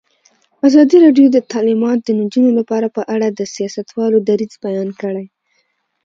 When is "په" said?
2.95-3.01